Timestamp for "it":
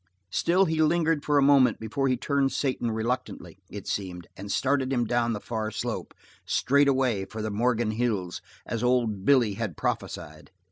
3.69-3.85